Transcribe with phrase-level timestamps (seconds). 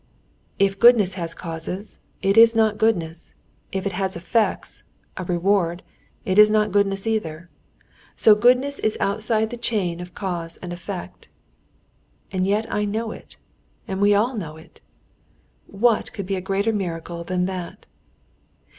[0.57, 3.35] "If goodness has causes, it is not goodness;
[3.71, 4.81] if it has effects,
[5.15, 5.83] a reward,
[6.25, 7.51] it is not goodness either.
[8.15, 11.27] So goodness is outside the chain of cause and effect.
[12.31, 13.37] "And yet I know it,
[13.87, 14.81] and we all know it.
[15.67, 17.85] "What could be a greater miracle than that?